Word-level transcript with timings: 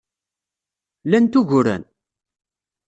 Lant 1.09 1.37
uguren? 1.39 1.83